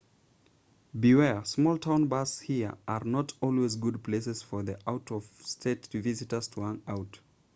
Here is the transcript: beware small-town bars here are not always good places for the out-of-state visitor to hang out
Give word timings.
beware 0.99 1.45
small-town 1.45 2.07
bars 2.07 2.39
here 2.39 2.75
are 2.87 3.03
not 3.03 3.33
always 3.39 3.75
good 3.75 4.03
places 4.03 4.41
for 4.41 4.63
the 4.63 4.75
out-of-state 4.87 5.85
visitor 5.93 6.39
to 6.41 6.61
hang 6.61 6.81
out 6.87 7.19